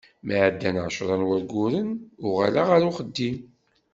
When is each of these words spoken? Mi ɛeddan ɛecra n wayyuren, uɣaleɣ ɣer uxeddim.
Mi 0.25 0.35
ɛeddan 0.45 0.77
ɛecra 0.85 1.15
n 1.19 1.27
wayyuren, 1.29 1.89
uɣaleɣ 2.27 2.67
ɣer 2.69 2.81
uxeddim. 2.89 3.37